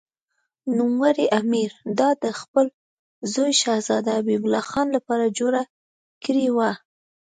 [0.77, 2.65] نوموړي امیر دا د خپل
[3.33, 5.61] زوی شهزاده حبیب الله خان لپاره جوړه
[6.23, 6.71] کړې وه.